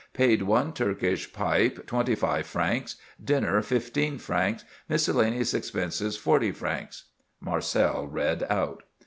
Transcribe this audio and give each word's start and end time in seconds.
Paid, 0.13 0.41
one 0.41 0.73
Turkish 0.73 1.31
pipe, 1.31 1.85
twenty 1.85 2.15
five 2.15 2.47
francs; 2.47 2.95
dinner, 3.23 3.61
fifteen 3.61 4.17
francs; 4.17 4.65
miscellaneous 4.89 5.53
expenses, 5.53 6.17
forty 6.17 6.51
francs," 6.51 7.03
Marcel 7.39 8.07
read 8.07 8.43
out. 8.49 8.81